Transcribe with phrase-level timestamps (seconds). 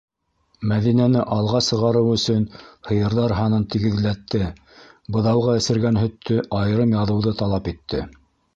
[0.69, 2.47] Мәҙинәне алға сығарыу өсөн
[2.87, 4.43] һыйырҙар һанын тигеҙләтте,
[5.17, 8.05] быҙауға эсергән һөттө айырым яҙыуҙы талап итә!